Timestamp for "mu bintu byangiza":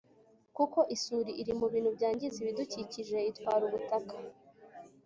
1.59-2.37